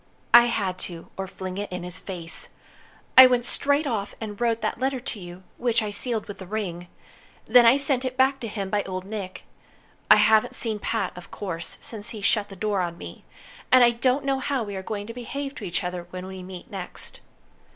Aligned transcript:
"I 0.33 0.45
had 0.45 0.79
to, 0.89 1.11
or 1.15 1.27
fling 1.27 1.59
it 1.59 1.71
in 1.71 1.83
his 1.83 1.99
face. 1.99 2.49
I 3.15 3.27
went 3.27 3.45
straight 3.45 3.85
off 3.85 4.15
and 4.19 4.41
wrote 4.41 4.61
that 4.61 4.79
letter 4.79 4.99
to 4.99 5.19
you, 5.19 5.43
which 5.57 5.83
I 5.83 5.91
sealed 5.91 6.27
with 6.27 6.39
the 6.39 6.47
ring. 6.47 6.87
Then 7.45 7.67
I 7.67 7.77
sent 7.77 8.03
it 8.03 8.17
back 8.17 8.39
to 8.39 8.47
him 8.47 8.71
by 8.71 8.81
Old 8.85 9.05
Nick. 9.05 9.43
I 10.09 10.15
haven't 10.15 10.55
seen 10.55 10.79
Pat, 10.79 11.15
of 11.15 11.29
course, 11.29 11.77
since 11.81 12.09
he 12.09 12.21
shut 12.21 12.49
the 12.49 12.55
door 12.55 12.81
on 12.81 12.97
me. 12.97 13.25
And 13.71 13.83
I 13.83 13.91
don't 13.91 14.25
know 14.25 14.39
how 14.39 14.63
we 14.63 14.75
are 14.75 14.81
going 14.81 15.05
to 15.05 15.13
behave 15.13 15.53
to 15.53 15.65
each 15.65 15.83
other 15.83 16.07
when 16.09 16.25
we 16.25 16.41
meet 16.41 16.71
next." 16.71 17.21